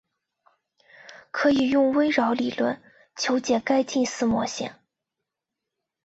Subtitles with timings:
[1.29, 2.81] 可以用微扰理论
[3.15, 4.71] 求解该近似模型。